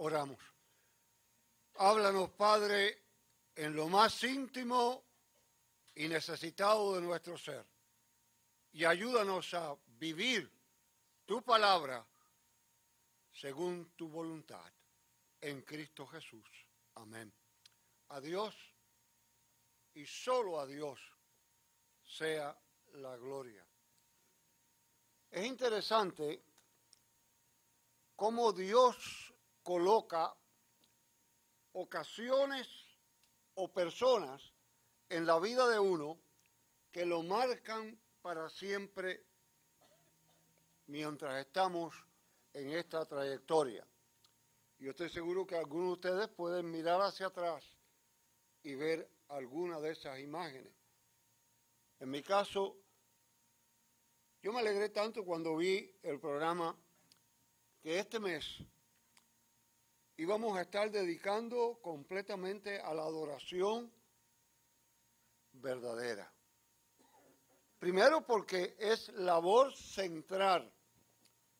[0.00, 0.38] Oramos.
[1.74, 3.02] Háblanos, Padre,
[3.54, 5.04] en lo más íntimo
[5.94, 7.66] y necesitado de nuestro ser.
[8.72, 10.50] Y ayúdanos a vivir
[11.24, 12.06] tu palabra
[13.32, 14.72] según tu voluntad
[15.40, 16.48] en Cristo Jesús.
[16.94, 17.32] Amén.
[18.10, 18.54] A Dios
[19.94, 21.00] y solo a Dios
[22.04, 22.56] sea
[22.94, 23.66] la gloria.
[25.30, 26.42] Es interesante
[28.14, 29.34] cómo Dios
[29.68, 30.34] coloca
[31.72, 32.66] ocasiones
[33.54, 34.40] o personas
[35.10, 36.18] en la vida de uno
[36.90, 39.26] que lo marcan para siempre
[40.86, 41.94] mientras estamos
[42.54, 43.86] en esta trayectoria.
[44.78, 47.62] Yo estoy seguro que algunos de ustedes pueden mirar hacia atrás
[48.62, 50.72] y ver alguna de esas imágenes.
[52.00, 52.74] En mi caso,
[54.42, 56.74] yo me alegré tanto cuando vi el programa
[57.82, 58.64] que este mes
[60.18, 63.90] íbamos a estar dedicando completamente a la adoración
[65.52, 66.30] verdadera.
[67.78, 70.72] Primero porque es labor central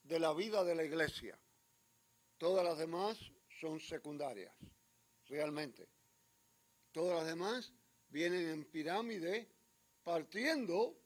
[0.03, 1.39] de la vida de la iglesia.
[2.36, 3.17] Todas las demás
[3.61, 4.53] son secundarias,
[5.29, 5.89] realmente.
[6.91, 7.73] Todas las demás
[8.09, 9.48] vienen en pirámide
[10.03, 10.97] partiendo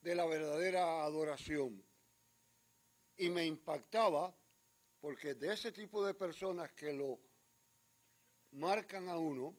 [0.00, 1.84] de la verdadera adoración.
[3.18, 4.34] Y me impactaba
[5.00, 7.18] porque de ese tipo de personas que lo
[8.52, 9.56] marcan a uno,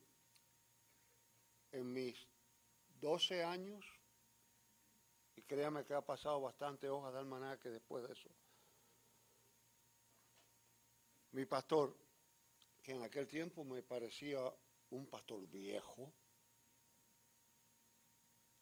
[1.72, 2.16] en mis
[3.00, 3.86] 12 años,
[5.36, 8.30] y créame que ha pasado bastante hojas de almanaque después de eso,
[11.32, 11.98] mi pastor,
[12.84, 14.40] que en aquel tiempo me parecía
[14.90, 16.14] un pastor viejo,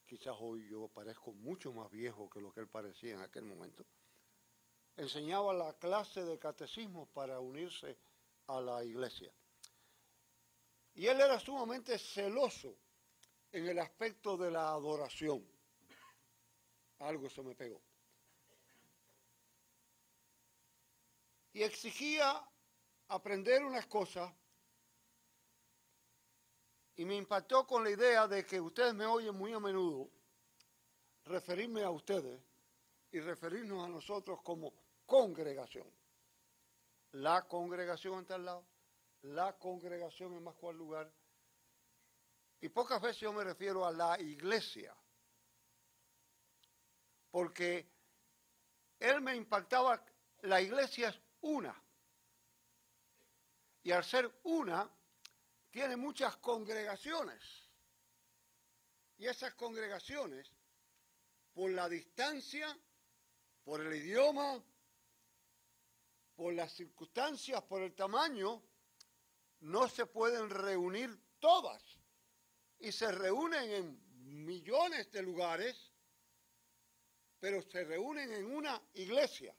[0.05, 3.86] quizás hoy yo parezco mucho más viejo que lo que él parecía en aquel momento,
[5.00, 7.97] enseñaba la clase de catecismo para unirse
[8.47, 9.31] a la iglesia.
[10.95, 12.75] Y él era sumamente celoso
[13.52, 15.45] en el aspecto de la adoración.
[16.99, 17.82] Algo se me pegó.
[21.54, 22.43] Y exigía
[23.08, 24.32] aprender unas cosas
[26.98, 30.09] y me impactó con la idea de que ustedes me oyen muy a menudo
[31.23, 32.42] referirme a ustedes
[33.11, 34.73] y referirnos a nosotros como
[35.09, 35.92] congregación.
[37.14, 38.65] La congregación en tal lado,
[39.23, 41.11] la congregación en más cual lugar.
[42.61, 44.95] Y pocas veces yo me refiero a la iglesia,
[47.31, 47.89] porque
[48.99, 50.05] él me impactaba,
[50.43, 51.76] la iglesia es una.
[53.81, 54.87] Y al ser una,
[55.71, 57.41] tiene muchas congregaciones.
[59.17, 60.53] Y esas congregaciones,
[61.53, 62.77] por la distancia,
[63.64, 64.61] por el idioma,
[66.39, 68.64] por las circunstancias, por el tamaño,
[69.60, 71.83] no se pueden reunir todas.
[72.77, 75.92] Y se reúnen en millones de lugares,
[77.42, 79.54] pero se reúnen en una iglesia.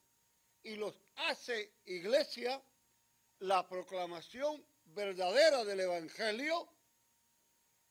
[0.62, 2.62] Y los hace iglesia
[3.40, 6.66] la proclamación verdadera del Evangelio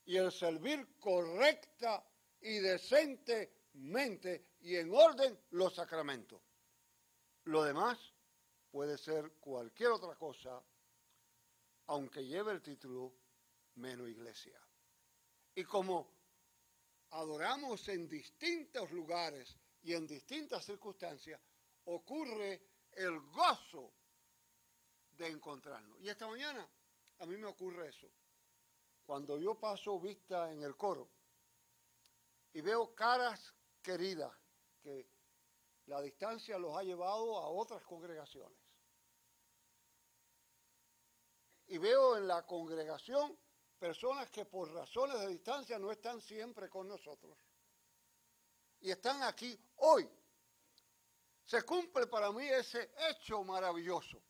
[0.06, 2.04] y el servir correcta
[2.42, 6.42] y decentemente y en orden los sacramentos.
[7.44, 8.00] Lo demás
[8.72, 10.62] puede ser cualquier otra cosa,
[11.88, 13.13] aunque lleve el título
[13.75, 14.59] menos iglesia.
[15.56, 16.12] Y como
[17.12, 21.41] adoramos en distintos lugares y en distintas circunstancias,
[21.85, 23.94] ocurre el gozo
[25.12, 26.00] de encontrarnos.
[26.02, 26.68] Y esta mañana
[27.19, 28.08] a mí me ocurre eso.
[29.06, 31.09] Cuando yo paso vista en el coro
[32.53, 34.31] y veo caras queridas
[34.81, 35.09] que
[35.88, 38.59] la distancia los ha llevado a otras congregaciones.
[41.69, 43.38] Y veo en la congregación
[43.78, 47.38] personas que por razones de distancia no están siempre con nosotros.
[48.81, 50.09] Y están aquí hoy.
[51.46, 54.22] Se cumple para mí ese hecho maravilloso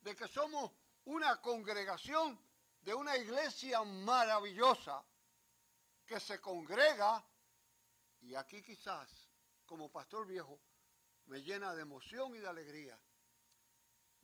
[0.00, 0.72] de que somos
[1.04, 2.40] una congregación
[2.80, 5.04] de una iglesia maravillosa
[6.06, 7.24] que se congrega
[8.20, 9.30] y aquí quizás
[9.66, 10.58] como pastor viejo
[11.26, 12.98] me llena de emoción y de alegría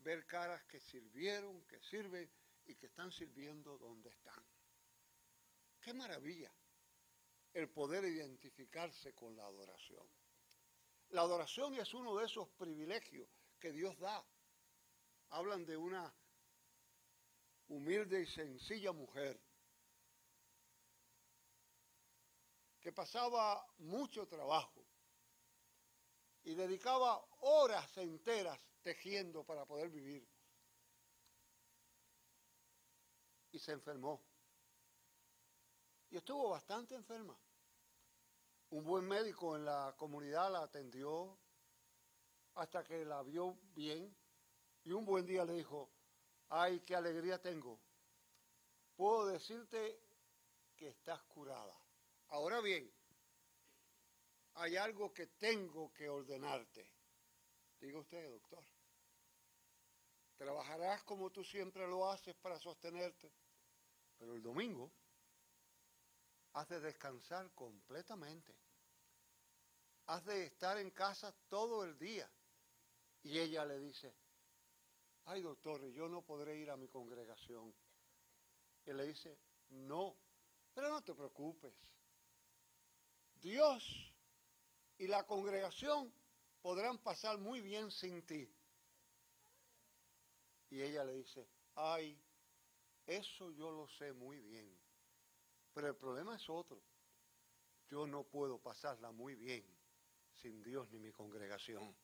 [0.05, 2.31] ver caras que sirvieron, que sirven
[2.67, 4.45] y que están sirviendo donde están.
[5.81, 6.53] Qué maravilla
[7.55, 10.07] el poder identificarse con la adoración.
[11.11, 13.29] La adoración es uno de esos privilegios
[13.59, 14.25] que Dios da
[15.31, 16.15] hablan de una
[17.69, 19.41] humilde y sencilla mujer
[22.81, 24.85] que pasaba mucho trabajo
[26.43, 30.25] y dedicaba horas enteras tejiendo para poder vivir.
[33.55, 34.21] y se enfermó.
[36.11, 37.39] Y estuvo bastante enferma.
[38.71, 41.39] Un buen médico en la comunidad la atendió
[42.57, 44.13] hasta que la vio bien
[44.83, 45.93] y un buen día le dijo,
[46.49, 47.81] ay, qué alegría tengo.
[48.97, 50.01] Puedo decirte
[50.77, 51.79] que estás curada.
[52.29, 52.93] Ahora bien,
[54.55, 56.91] hay algo que tengo que ordenarte.
[57.79, 58.74] Diga usted, doctor.
[60.37, 63.31] Trabajarás como tú siempre lo haces para sostenerte,
[64.19, 64.91] pero el domingo
[66.55, 68.55] has de descansar completamente.
[70.07, 72.31] Has de estar en casa todo el día.
[73.23, 74.15] Y ella le dice,
[75.25, 77.75] ay doctor, yo no podré ir a mi congregación.
[78.85, 79.39] Y le dice,
[79.71, 80.17] no,
[80.75, 81.75] pero no te preocupes.
[83.41, 84.13] Dios
[84.99, 86.13] y la congregación
[86.61, 88.49] podrán pasar muy bien sin ti.
[90.71, 92.21] Y ella le dice, ay,
[93.07, 94.77] eso yo lo sé muy bien.
[95.73, 96.83] Pero el problema es otro.
[97.89, 99.65] Yo no puedo pasarla muy bien
[100.33, 101.95] sin Dios ni mi congregación.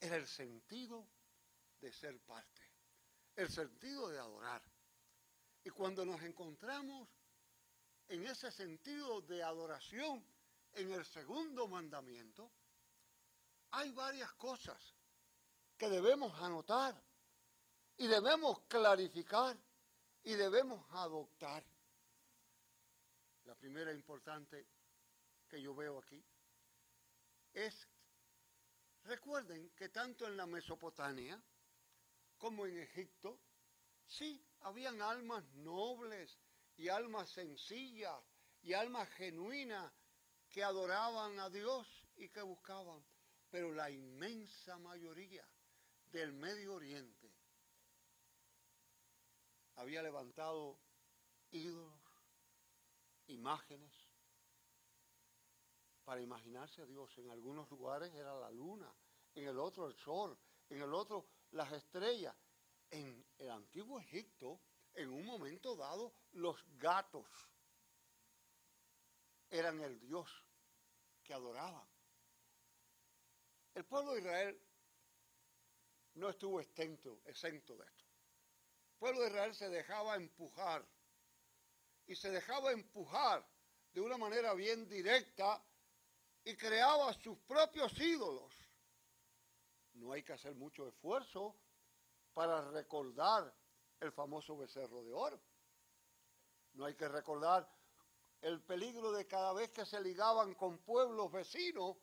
[0.00, 1.06] Era el sentido
[1.80, 2.62] de ser parte,
[3.36, 4.62] el sentido de adorar.
[5.64, 7.08] Y cuando nos encontramos
[8.08, 10.24] en ese sentido de adoración,
[10.72, 12.50] en el segundo mandamiento,
[13.70, 14.96] hay varias cosas
[15.76, 16.94] que debemos anotar
[17.96, 19.56] y debemos clarificar
[20.24, 21.64] y debemos adoptar.
[23.44, 24.66] La primera importante
[25.48, 26.22] que yo veo aquí
[27.52, 27.88] es,
[29.04, 31.40] recuerden que tanto en la Mesopotamia
[32.38, 33.38] como en Egipto,
[34.06, 36.38] sí, habían almas nobles
[36.76, 38.18] y almas sencillas
[38.62, 39.92] y almas genuinas
[40.48, 41.86] que adoraban a Dios
[42.16, 43.04] y que buscaban,
[43.50, 45.46] pero la inmensa mayoría
[46.12, 47.32] del Medio Oriente
[49.76, 50.78] había levantado
[51.50, 51.98] ídolos,
[53.28, 53.92] imágenes,
[56.04, 57.16] para imaginarse a Dios.
[57.16, 58.94] En algunos lugares era la luna,
[59.34, 60.38] en el otro el sol,
[60.68, 62.36] en el otro las estrellas.
[62.90, 64.60] En el antiguo Egipto,
[64.92, 67.26] en un momento dado, los gatos
[69.48, 70.28] eran el Dios
[71.22, 71.88] que adoraban.
[73.74, 74.71] El pueblo de Israel
[76.14, 77.74] no estuvo exento, de esto.
[77.74, 80.86] El pueblo de Israel se dejaba empujar
[82.06, 83.46] y se dejaba empujar
[83.92, 85.62] de una manera bien directa
[86.44, 88.52] y creaba sus propios ídolos.
[89.94, 91.56] No hay que hacer mucho esfuerzo
[92.34, 93.54] para recordar
[94.00, 95.40] el famoso becerro de oro.
[96.74, 97.68] No hay que recordar
[98.40, 101.96] el peligro de cada vez que se ligaban con pueblos vecinos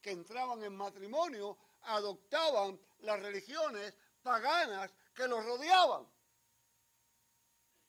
[0.00, 6.06] que entraban en matrimonio, adoptaban las religiones paganas que los rodeaban.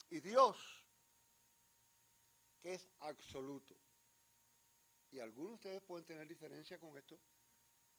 [0.10, 0.58] Y Dios,
[2.62, 3.76] que es absoluto.
[5.12, 7.20] Y algunos de ustedes pueden tener diferencia con esto.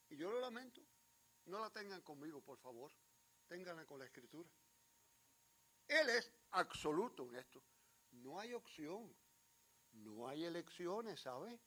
[0.08, 0.80] Y yo lo lamento.
[1.46, 2.92] No la tengan conmigo, por favor.
[3.46, 4.48] Ténganla con la escritura.
[5.86, 7.62] Él es absoluto en esto.
[8.12, 9.14] No hay opción.
[9.92, 11.58] No hay elecciones, ¿sabe?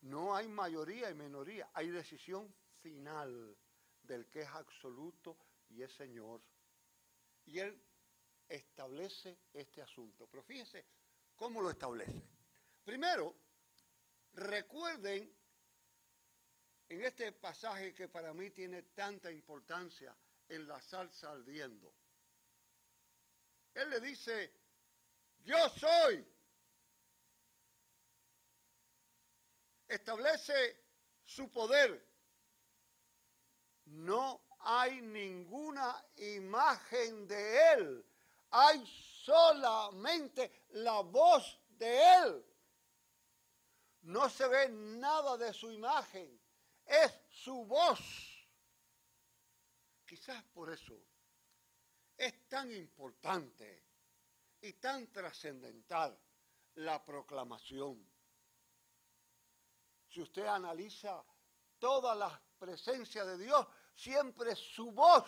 [0.00, 1.68] No hay mayoría y minoría.
[1.74, 3.56] Hay decisión final
[4.02, 5.36] del que es absoluto
[5.68, 6.40] y es Señor.
[7.46, 7.80] Y Él
[8.48, 10.26] establece este asunto.
[10.30, 10.84] Pero fíjense
[11.36, 12.22] cómo lo establece.
[12.84, 13.34] Primero,
[14.32, 15.32] recuerden
[16.88, 20.16] en este pasaje que para mí tiene tanta importancia
[20.48, 21.94] en la salsa ardiendo.
[23.74, 24.52] Él le dice,
[25.44, 26.26] yo soy.
[29.86, 30.84] Establece
[31.24, 32.07] su poder.
[33.90, 38.06] No hay ninguna imagen de Él.
[38.50, 38.84] Hay
[39.24, 42.44] solamente la voz de Él.
[44.02, 46.40] No se ve nada de su imagen.
[46.84, 48.00] Es su voz.
[50.06, 50.98] Quizás por eso
[52.16, 53.84] es tan importante
[54.60, 56.18] y tan trascendental
[56.76, 58.04] la proclamación.
[60.08, 61.22] Si usted analiza
[61.78, 65.26] toda la presencia de Dios, siempre su voz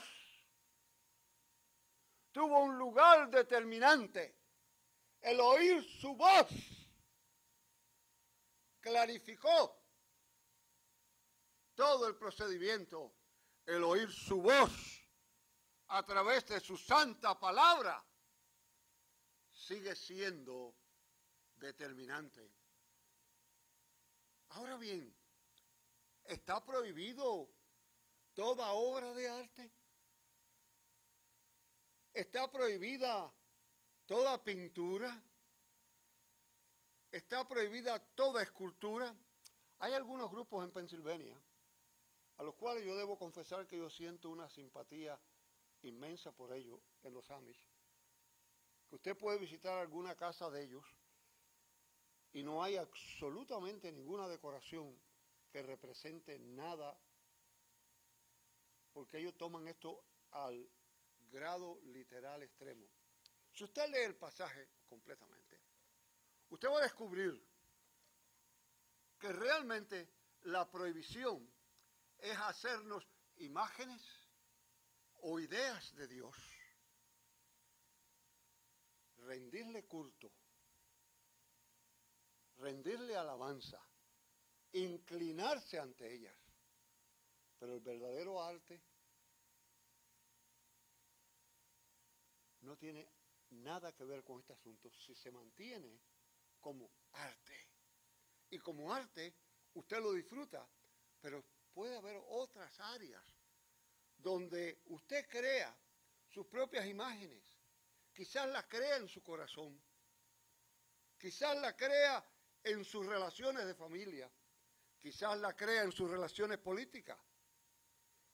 [2.33, 4.37] tuvo un lugar determinante.
[5.21, 6.49] El oír su voz
[8.81, 9.81] clarificó
[11.75, 13.15] todo el procedimiento.
[13.67, 15.01] El oír su voz
[15.89, 18.05] a través de su santa palabra
[19.51, 20.77] sigue siendo
[21.57, 22.53] determinante.
[24.51, 25.15] Ahora bien,
[26.31, 27.49] ¿está prohibido
[28.35, 29.71] toda obra de arte?
[32.13, 33.33] Está prohibida
[34.07, 35.23] toda pintura.
[37.11, 39.15] Está prohibida toda escultura.
[39.81, 41.41] Hay algunos grupos en Pensilvania
[42.37, 45.21] a los cuales yo debo confesar que yo siento una simpatía
[45.83, 47.61] inmensa por ellos en los Amish.
[48.89, 50.85] Que usted puede visitar alguna casa de ellos
[52.33, 54.97] y no hay absolutamente ninguna decoración
[55.51, 56.99] que represente nada,
[58.93, 60.71] porque ellos toman esto al
[61.31, 62.87] grado literal extremo.
[63.53, 65.61] Si usted lee el pasaje completamente,
[66.51, 67.43] usted va a descubrir
[69.19, 70.09] que realmente
[70.43, 71.53] la prohibición
[72.19, 74.03] es hacernos imágenes
[75.23, 76.37] o ideas de Dios,
[79.17, 80.33] rendirle culto,
[82.57, 83.81] rendirle alabanza,
[84.73, 86.37] inclinarse ante ellas.
[87.59, 88.81] Pero el verdadero arte
[92.63, 93.07] no tiene
[93.51, 96.01] nada que ver con este asunto si se mantiene
[96.61, 97.69] como arte.
[98.51, 99.35] Y como arte,
[99.75, 100.69] usted lo disfruta,
[101.21, 103.25] pero puede haber otras áreas
[104.17, 105.75] donde usted crea
[106.29, 107.43] sus propias imágenes.
[108.13, 109.81] Quizás las crea en su corazón.
[111.19, 112.25] Quizás la crea
[112.65, 114.31] en sus relaciones de familia.
[115.01, 117.19] Quizás la crea en sus relaciones políticas.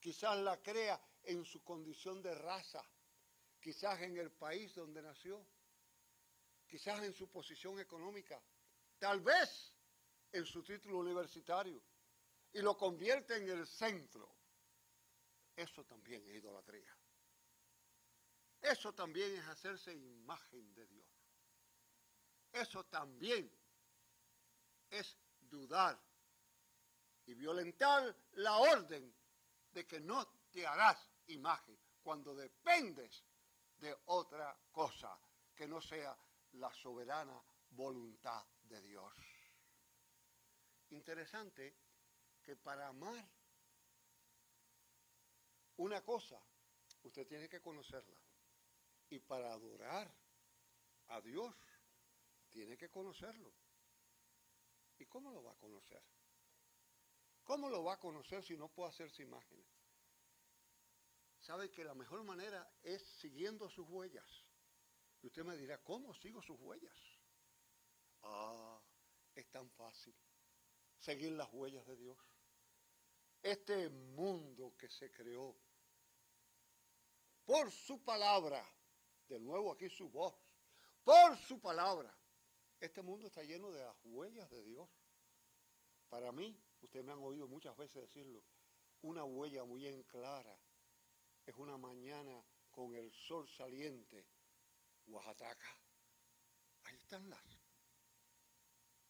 [0.01, 2.85] Quizás la crea en su condición de raza.
[3.61, 5.47] Quizás en el país donde nació.
[6.67, 8.43] Quizás en su posición económica.
[8.99, 9.73] Tal vez
[10.33, 11.81] en su título universitario
[12.53, 14.35] y lo convierte en el centro,
[15.55, 16.97] eso también es idolatría.
[18.61, 21.07] Eso también es hacerse imagen de Dios.
[22.53, 23.51] Eso también
[24.91, 26.01] es dudar
[27.27, 29.15] y violentar la orden
[29.73, 33.25] de que no te harás imagen cuando dependes
[33.79, 35.19] de otra cosa
[35.55, 36.17] que no sea
[36.53, 39.13] la soberana voluntad de Dios.
[40.91, 41.77] Interesante
[42.43, 43.29] que para amar
[45.79, 46.41] una cosa,
[47.03, 48.21] usted tiene que conocerla.
[49.11, 50.13] Y para adorar
[51.09, 51.55] a Dios,
[52.49, 53.53] tiene que conocerlo.
[54.99, 56.03] ¿Y cómo lo va a conocer?
[57.47, 59.67] ¿Cómo lo va a conocer si no puede hacerse imágenes?
[61.39, 64.45] Sabe que la mejor manera es siguiendo sus huellas.
[65.23, 66.99] Y usted me dirá, ¿cómo sigo sus huellas?
[68.23, 68.79] Ah,
[69.35, 70.15] es tan fácil
[70.99, 72.19] seguir las huellas de Dios
[73.47, 75.57] este mundo que se creó
[77.45, 78.65] por su palabra,
[79.29, 80.35] de nuevo aquí su voz,
[81.05, 82.13] por su palabra,
[82.81, 84.89] este mundo está lleno de las huellas de Dios.
[86.09, 88.43] Para mí, ustedes me han oído muchas veces decirlo,
[89.03, 90.59] una huella muy en clara
[91.45, 94.27] es una mañana con el sol saliente,
[95.07, 95.79] Oaxaca.
[96.85, 97.41] Ahí están las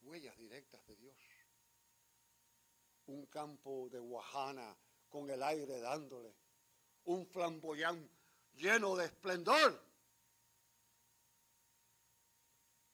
[0.02, 1.16] huellas directas de Dios
[3.06, 4.76] un campo de Guajana
[5.08, 6.34] con el aire dándole,
[7.04, 8.08] un flamboyán
[8.54, 9.80] lleno de esplendor,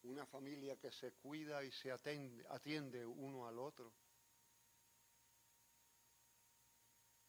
[0.02, 3.93] una familia que se cuida y se atiende uno al otro.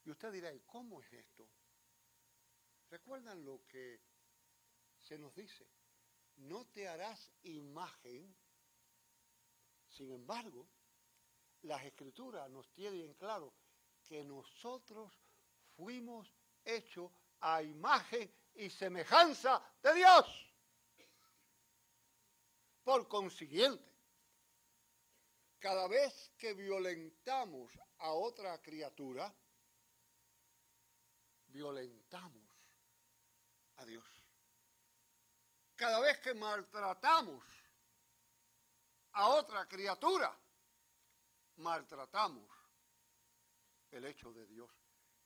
[0.04, 1.48] Y usted dirá, ¿y cómo es esto?
[2.90, 4.00] ¿Recuerdan lo que
[5.00, 5.66] se nos dice?
[6.36, 8.36] No te harás imagen,
[9.88, 10.68] sin embargo,
[11.62, 13.54] las escrituras nos tienen claro
[14.02, 15.12] que nosotros
[15.74, 16.34] fuimos
[16.64, 20.54] hechos a imagen y semejanza de Dios.
[22.82, 23.94] Por consiguiente,
[25.58, 29.34] cada vez que violentamos a otra criatura,
[31.54, 32.42] violentamos
[33.76, 34.04] a Dios.
[35.76, 37.44] Cada vez que maltratamos
[39.12, 40.36] a otra criatura,
[41.56, 42.50] maltratamos
[43.92, 44.68] el hecho de Dios.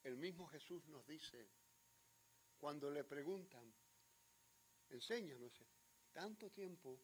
[0.02, 1.48] El mismo Jesús nos dice,
[2.58, 3.74] cuando le preguntan,
[4.90, 5.52] enséñanos,
[6.12, 7.00] tanto tiempo,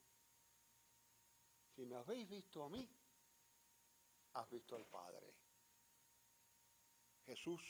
[1.75, 2.87] si me habéis visto a mí,
[4.35, 5.35] has visto al Padre.
[7.25, 7.63] Jesús,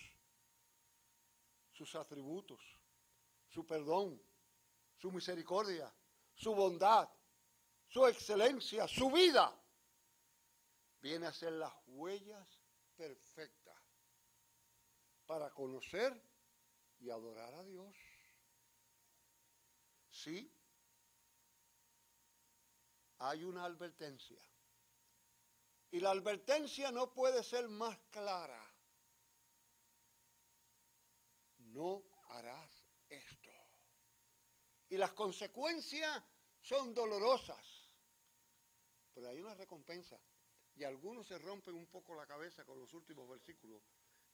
[1.74, 2.60] sus atributos,
[3.48, 4.22] su perdón,
[4.96, 5.92] su misericordia,
[6.34, 7.08] su bondad,
[7.86, 9.52] su excelencia, su vida
[11.00, 12.48] viene a ser las huellas
[12.96, 13.76] perfectas
[15.26, 16.18] para conocer
[17.00, 17.94] y adorar a Dios.
[20.10, 20.50] Sí,
[23.18, 24.40] hay una advertencia.
[25.90, 28.73] Y la advertencia no puede ser más clara.
[31.74, 32.70] No harás
[33.08, 33.50] esto.
[34.90, 36.22] y las consecuencias
[36.60, 37.66] son dolorosas.
[39.12, 40.16] Pero hay una recompensa.
[40.76, 43.82] Y algunos se rompen un poco la cabeza con los últimos versículos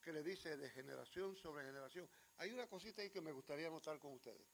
[0.03, 2.09] que le dice de generación sobre generación.
[2.37, 4.47] Hay una cosita ahí que me gustaría notar con ustedes.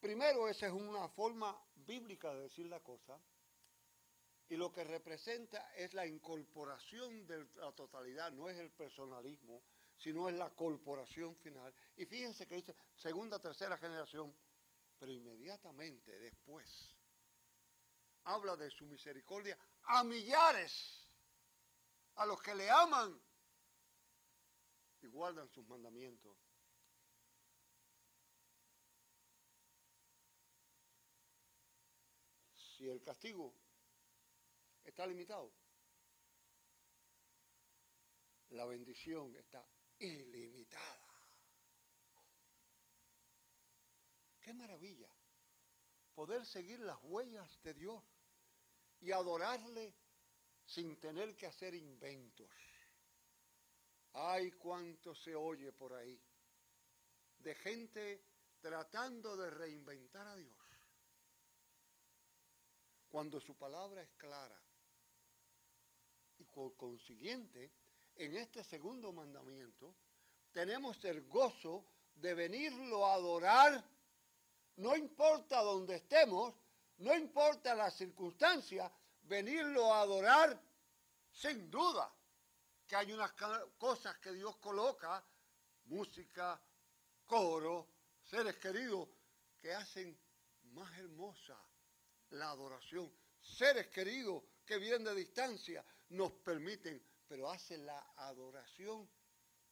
[0.00, 3.20] Primero, esa es una forma bíblica de decir la cosa.
[4.48, 9.62] Y lo que representa es la incorporación de la totalidad, no es el personalismo,
[9.98, 11.74] sino es la corporación final.
[11.96, 14.34] Y fíjense que dice segunda, tercera generación,
[14.98, 16.96] pero inmediatamente después
[18.24, 21.04] habla de su misericordia a millares,
[22.16, 23.20] a los que le aman
[25.00, 26.36] y guardan sus mandamientos.
[32.76, 33.52] Si el castigo
[34.84, 35.52] está limitado,
[38.50, 39.66] la bendición está
[39.98, 40.98] ilimitada.
[44.40, 45.08] Qué maravilla
[46.14, 48.02] poder seguir las huellas de Dios
[49.00, 49.94] y adorarle
[50.64, 52.50] sin tener que hacer inventos.
[54.14, 56.20] Ay, cuánto se oye por ahí
[57.38, 58.24] de gente
[58.60, 60.56] tratando de reinventar a Dios.
[63.08, 64.60] Cuando su palabra es clara.
[66.38, 67.72] Y por consiguiente,
[68.18, 69.94] en este segundo mandamiento,
[70.52, 71.84] tenemos el gozo
[72.14, 73.84] de venirlo a adorar,
[74.76, 76.54] no importa dónde estemos,
[76.98, 78.90] no importa la circunstancia,
[79.22, 80.60] venirlo a adorar
[81.30, 82.12] sin duda
[82.86, 83.32] que hay unas
[83.76, 85.24] cosas que Dios coloca,
[85.84, 86.60] música,
[87.24, 87.86] coro,
[88.24, 89.08] seres queridos,
[89.60, 90.18] que hacen
[90.72, 91.56] más hermosa
[92.30, 93.12] la adoración.
[93.40, 99.08] Seres queridos que vienen de distancia nos permiten pero hace la adoración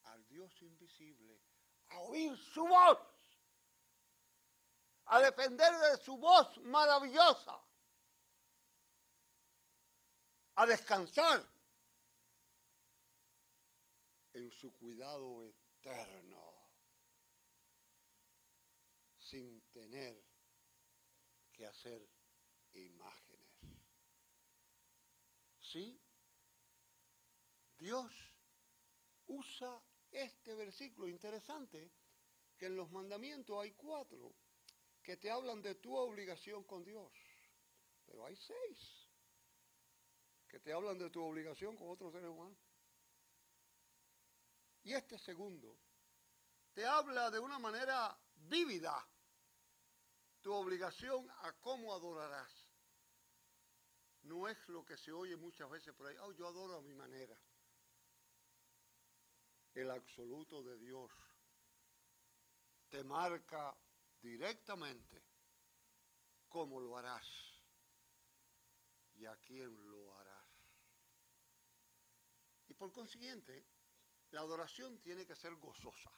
[0.05, 1.41] al Dios invisible,
[1.89, 2.99] a oír su voz,
[5.07, 7.59] a depender de su voz maravillosa,
[10.57, 11.45] a descansar
[14.35, 16.55] en su cuidado eterno,
[19.19, 20.23] sin tener
[21.53, 22.07] que hacer
[22.75, 23.47] imágenes.
[25.59, 26.06] ¿Sí?
[27.79, 28.13] Dios
[29.27, 31.93] usa este versículo interesante,
[32.57, 34.35] que en los mandamientos hay cuatro
[35.03, 37.13] que te hablan de tu obligación con Dios,
[38.07, 39.09] pero hay seis
[40.49, 42.59] que te hablan de tu obligación con otros seres humanos.
[44.85, 45.77] Y este segundo
[46.73, 49.07] te habla de una manera vívida
[50.41, 52.53] tu obligación a cómo adorarás.
[54.23, 56.95] No es lo que se oye muchas veces por ahí, oh, yo adoro a mi
[56.95, 57.37] manera
[59.77, 61.13] el absoluto de Dios
[62.89, 63.77] te marca
[64.23, 65.23] directamente
[66.49, 67.27] cómo lo harás
[69.17, 70.47] y a quién lo harás.
[72.69, 73.67] Y por consiguiente,
[74.31, 76.11] la adoración tiene que ser gozosa.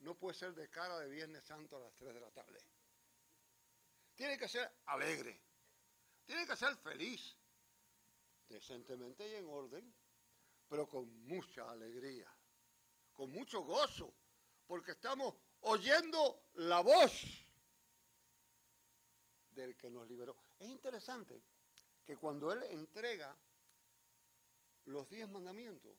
[0.00, 2.60] No puede ser de cara de Viernes Santo a las 3 de la tarde.
[4.14, 5.40] Tiene que ser alegre.
[6.24, 7.34] Tiene que ser feliz.
[8.46, 9.94] Decentemente y en orden,
[10.68, 12.37] pero con mucha alegría
[13.18, 14.14] con mucho gozo,
[14.64, 17.12] porque estamos oyendo la voz
[19.50, 20.36] del que nos liberó.
[20.60, 21.42] Es interesante
[22.04, 23.36] que cuando Él entrega
[24.84, 25.98] los diez mandamientos,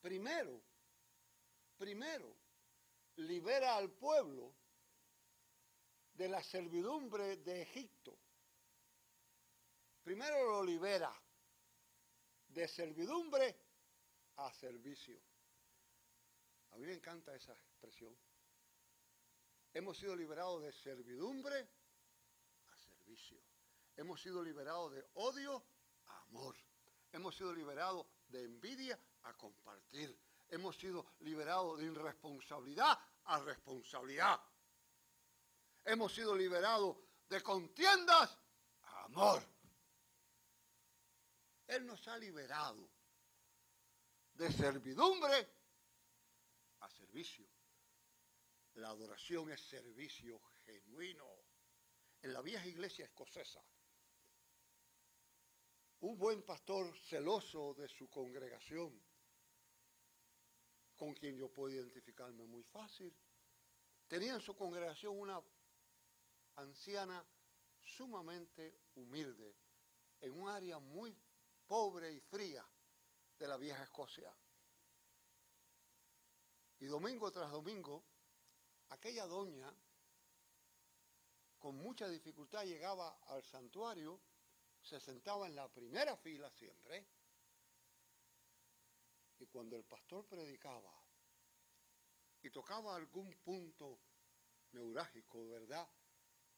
[0.00, 0.62] primero,
[1.76, 2.34] primero,
[3.16, 4.54] libera al pueblo
[6.14, 8.18] de la servidumbre de Egipto.
[10.02, 11.12] Primero lo libera
[12.46, 13.54] de servidumbre
[14.36, 15.27] a servicio.
[16.70, 18.16] A mí me encanta esa expresión.
[19.74, 21.68] Hemos sido liberados de servidumbre
[22.66, 23.40] a servicio.
[23.96, 25.62] Hemos sido liberados de odio
[26.06, 26.56] a amor.
[27.12, 30.16] Hemos sido liberados de envidia a compartir.
[30.48, 34.40] Hemos sido liberados de irresponsabilidad a responsabilidad.
[35.84, 36.96] Hemos sido liberados
[37.28, 38.38] de contiendas
[38.82, 39.42] a amor.
[41.66, 42.88] Él nos ha liberado
[44.34, 45.57] de servidumbre
[46.80, 47.48] a servicio.
[48.74, 51.26] La adoración es servicio genuino.
[52.22, 53.62] En la vieja iglesia escocesa,
[56.00, 59.00] un buen pastor celoso de su congregación,
[60.96, 63.16] con quien yo puedo identificarme muy fácil,
[64.08, 65.40] tenía en su congregación una
[66.56, 67.24] anciana
[67.80, 69.56] sumamente humilde,
[70.20, 71.16] en un área muy
[71.66, 72.66] pobre y fría
[73.38, 74.32] de la vieja Escocia.
[76.80, 78.04] Y domingo tras domingo,
[78.90, 79.72] aquella doña
[81.58, 84.20] con mucha dificultad llegaba al santuario,
[84.80, 87.04] se sentaba en la primera fila siempre,
[89.40, 90.92] y cuando el pastor predicaba
[92.42, 93.98] y tocaba algún punto
[94.72, 95.88] neurágico, ¿verdad?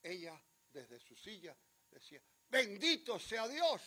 [0.02, 1.56] Ella desde su silla
[1.90, 3.82] decía, bendito sea Dios.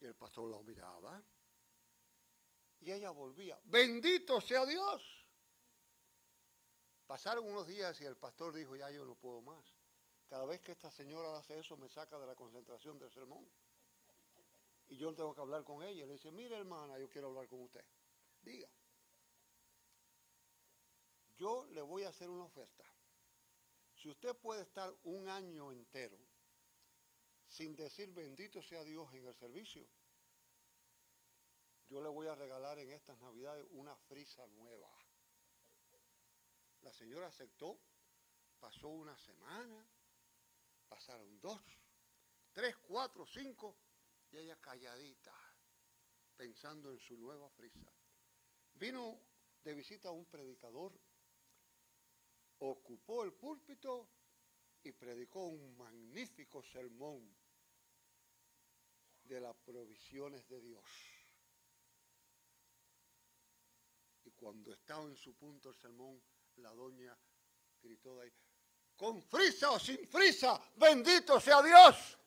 [0.00, 1.22] Y el pastor la miraba
[2.84, 5.02] y ella volvía, bendito sea Dios.
[7.06, 9.64] Pasaron unos días y el pastor dijo, ya yo no puedo más.
[10.28, 13.46] Cada vez que esta señora hace eso me saca de la concentración del sermón.
[14.88, 16.06] Y yo tengo que hablar con ella.
[16.06, 17.84] Le dice, mire hermana, yo quiero hablar con usted.
[18.42, 18.68] Diga.
[21.36, 22.84] Yo le voy a hacer una oferta.
[23.94, 26.18] Si usted puede estar un año entero
[27.46, 29.86] sin decir bendito sea Dios en el servicio,
[31.94, 34.90] yo le voy a regalar en estas navidades una frisa nueva.
[36.80, 37.78] La señora aceptó,
[38.58, 39.86] pasó una semana,
[40.88, 41.62] pasaron dos,
[42.52, 43.76] tres, cuatro, cinco,
[44.32, 45.32] y ella calladita,
[46.36, 47.92] pensando en su nueva frisa.
[48.72, 49.20] Vino
[49.62, 51.00] de visita un predicador,
[52.58, 54.08] ocupó el púlpito
[54.82, 57.32] y predicó un magnífico sermón
[59.22, 61.14] de las provisiones de Dios.
[64.24, 66.22] Y cuando estaba en su punto el sermón,
[66.56, 67.18] la doña
[67.80, 68.32] gritó de ahí,
[68.94, 72.18] con frisa o sin frisa, bendito sea Dios.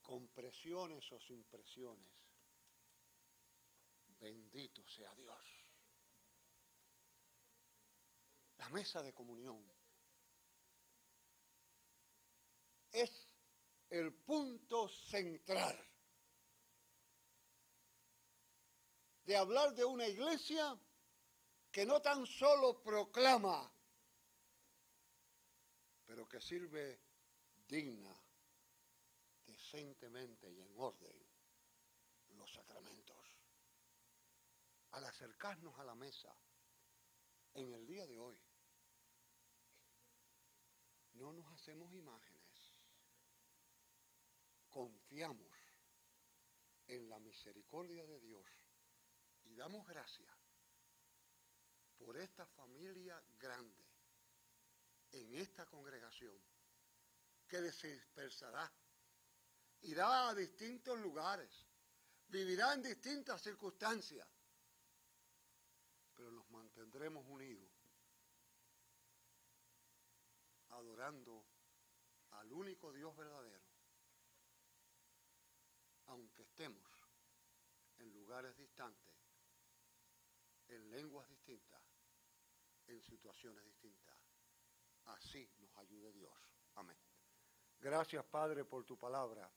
[0.00, 2.12] Con presiones o sin presiones,
[4.20, 5.44] bendito sea Dios.
[8.58, 9.68] La mesa de comunión
[12.92, 13.28] es
[13.88, 15.89] el punto central
[19.30, 20.76] de hablar de una iglesia
[21.70, 23.72] que no tan solo proclama,
[26.04, 27.00] pero que sirve
[27.68, 28.12] digna,
[29.46, 31.16] decentemente y en orden
[32.30, 33.24] los sacramentos.
[34.90, 36.34] Al acercarnos a la mesa
[37.54, 38.36] en el día de hoy,
[41.12, 42.74] no nos hacemos imágenes,
[44.70, 45.56] confiamos
[46.88, 48.59] en la misericordia de Dios
[49.50, 50.32] y damos gracias
[51.98, 53.84] por esta familia grande
[55.12, 56.34] en esta congregación
[57.48, 58.72] que se dispersará,
[59.82, 61.66] irá a distintos lugares,
[62.28, 64.26] vivirá en distintas circunstancias,
[66.14, 67.68] pero nos mantendremos unidos,
[70.68, 71.44] adorando
[72.30, 73.64] al único Dios verdadero,
[76.06, 76.88] aunque estemos
[77.98, 79.10] en lugares distantes,
[80.90, 81.82] en lenguas distintas,
[82.86, 84.16] en situaciones distintas.
[85.04, 86.32] Así nos ayude Dios.
[86.74, 86.98] Amén.
[87.78, 89.50] Gracias Padre por tu palabra.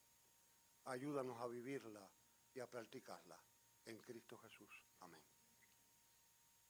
[0.85, 2.09] Ayúdanos a vivirla
[2.53, 3.39] y a practicarla.
[3.85, 4.83] En Cristo Jesús.
[4.99, 5.21] Amén.